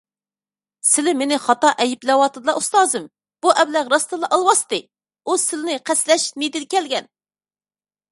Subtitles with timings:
[0.91, 3.05] سىلى مېنى خاتا ئەيىبلەۋاتىدىلا، ئۇستازىم،
[3.45, 4.81] بۇ ئەبلەخ راستتىنلا ئالۋاستى،
[5.27, 7.11] ئۇ سىلىنى قەستلەش نىيىتىدە كەلگەن.